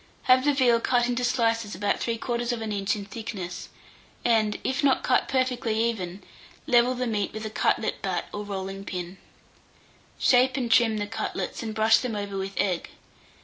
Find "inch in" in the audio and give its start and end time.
2.71-3.05